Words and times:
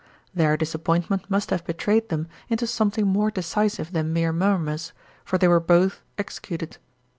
Their 0.33 0.57
disappointment 0.57 1.29
must 1.29 1.51
have 1.51 1.63
betrayed 1.63 2.09
them 2.09 2.27
into 2.49 2.65
something 2.65 3.05
more 3.05 3.29
decisive 3.29 3.91
than 3.91 4.11
mere 4.13 4.33
murmurs; 4.33 4.93
tor 5.27 5.37
they 5.37 5.47
were 5.47 5.59
both 5.59 6.01
executed. 6.17 6.79